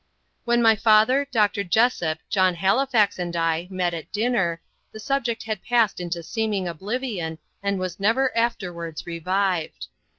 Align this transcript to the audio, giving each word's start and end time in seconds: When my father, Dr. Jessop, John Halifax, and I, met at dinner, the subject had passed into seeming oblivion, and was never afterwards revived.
When 0.45 0.63
my 0.63 0.75
father, 0.75 1.27
Dr. 1.31 1.63
Jessop, 1.63 2.17
John 2.27 2.55
Halifax, 2.55 3.19
and 3.19 3.35
I, 3.35 3.67
met 3.69 3.93
at 3.93 4.11
dinner, 4.11 4.59
the 4.91 4.99
subject 4.99 5.43
had 5.43 5.61
passed 5.63 5.99
into 5.99 6.23
seeming 6.23 6.67
oblivion, 6.67 7.37
and 7.61 7.77
was 7.77 7.99
never 7.99 8.35
afterwards 8.35 9.05
revived. 9.05 9.85